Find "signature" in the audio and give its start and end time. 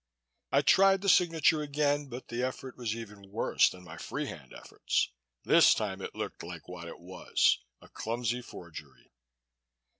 1.09-1.61